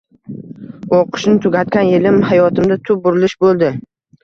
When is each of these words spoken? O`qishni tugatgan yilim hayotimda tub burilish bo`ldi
O`qishni 0.99 1.35
tugatgan 1.43 1.91
yilim 1.93 2.19
hayotimda 2.33 2.81
tub 2.91 3.07
burilish 3.07 3.39
bo`ldi 3.47 3.73